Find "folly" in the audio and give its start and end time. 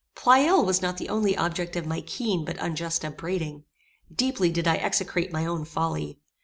5.63-6.17